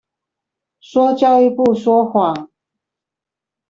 [0.79, 2.49] 說教育部說謊